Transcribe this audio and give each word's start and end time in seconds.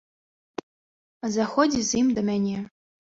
Заходзь 1.35 1.77
з 1.91 2.03
ім 2.03 2.07
да 2.17 2.21
мяне. 2.31 2.57